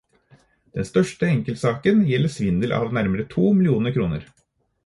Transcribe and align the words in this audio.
Den 0.77 0.87
største 0.89 1.27
enkeltsaken 1.33 2.01
gjelder 2.13 2.35
svindel 2.37 2.75
av 2.81 2.91
nærmere 2.99 3.27
to 3.35 3.45
millioner 3.59 3.97
kroner. 4.01 4.27